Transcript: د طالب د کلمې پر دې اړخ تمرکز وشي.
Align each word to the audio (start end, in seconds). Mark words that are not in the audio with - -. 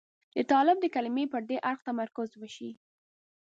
د 0.35 0.37
طالب 0.51 0.77
د 0.81 0.85
کلمې 0.95 1.25
پر 1.33 1.41
دې 1.49 1.57
اړخ 1.69 1.79
تمرکز 1.89 2.29
وشي. 2.35 2.71